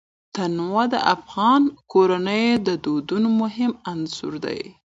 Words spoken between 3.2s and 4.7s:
مهم عنصر دی.